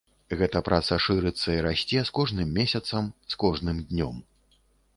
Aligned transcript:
Гэта 0.37 0.61
праца 0.69 0.95
шырыцца 1.05 1.49
і 1.57 1.59
расце 1.67 1.99
з 2.11 2.15
кожным 2.21 2.49
месяцам, 2.59 3.13
з 3.35 3.43
кожным 3.45 3.77
днём. 3.91 4.15